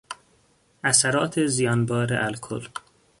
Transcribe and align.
اثرات 0.91 1.39
زیانبار 1.45 2.13
الکل 2.13 2.65